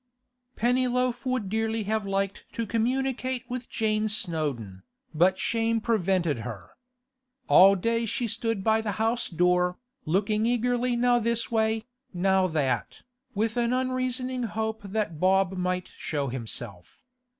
[0.55, 4.81] Pennyloaf would dearly have liked to communicate with Jane Snowdon,
[5.13, 6.71] but shame prevented her.
[7.47, 11.85] All day she stood by the house door, looking eagerly now this way,
[12.15, 13.03] now that,
[13.35, 17.03] with an unreasoning hope that Bob might show himself.